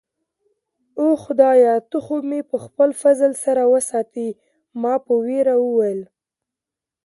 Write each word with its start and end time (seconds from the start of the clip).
اوه، 0.99 1.15
خدایه، 1.23 1.75
ته 1.89 1.97
خو 2.05 2.15
مې 2.29 2.39
په 2.51 2.57
خپل 2.65 2.89
فضل 3.01 3.31
سره 3.43 3.63
وساتې. 3.73 4.27
ما 4.81 4.93
په 5.05 5.13
ویره 5.25 5.55
وویل. 5.65 6.01